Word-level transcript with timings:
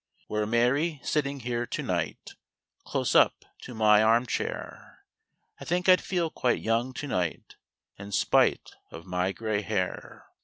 Were 0.27 0.47
Mary 0.47 0.99
sitting 1.03 1.41
here 1.41 1.67
to 1.67 1.83
night, 1.83 2.33
Close 2.85 3.13
up 3.13 3.45
to 3.61 3.75
my 3.75 4.01
arm 4.01 4.25
chair, 4.25 5.03
I 5.59 5.65
think 5.65 5.87
I'd 5.87 6.01
feel 6.01 6.31
quite 6.31 6.59
young 6.59 6.91
to 6.93 7.07
night, 7.07 7.55
In 7.99 8.11
spite 8.11 8.71
of 8.89 9.05
my 9.05 9.31
gray 9.31 9.61
hair. 9.61 10.25